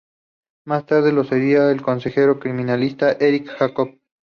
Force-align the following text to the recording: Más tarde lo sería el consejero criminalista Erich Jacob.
Más 0.65 0.87
tarde 0.87 1.11
lo 1.11 1.23
sería 1.23 1.69
el 1.69 1.83
consejero 1.83 2.39
criminalista 2.39 3.11
Erich 3.11 3.45
Jacob. 3.47 3.99